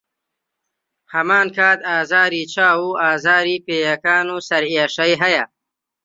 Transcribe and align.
هەمانکات 1.13 1.79
ئازاری 1.89 2.43
چاو 2.53 2.79
و 2.85 2.97
ئازاری 3.03 3.63
پێیەکان 3.65 4.25
و 4.35 4.43
سەرئێشەی 4.47 5.19
هەیە. 5.23 5.43